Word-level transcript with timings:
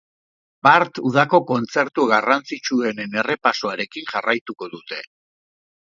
Bart 0.67 1.01
udako 1.09 1.41
kontzertu 1.51 2.07
garrantzitsuenen 2.13 3.21
errepasoarekin 3.23 4.13
jarraituko 4.15 4.73
dute. 4.77 5.05